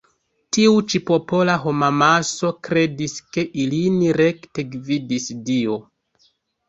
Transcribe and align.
Tiu 0.55 0.77
ĉi 0.93 1.01
popola 1.09 1.57
homamaso 1.65 2.51
kredis 2.69 3.15
ke 3.37 3.45
ilin 3.65 4.01
rekte 4.23 4.67
gvidis 4.73 5.29
Dio. 5.51 5.79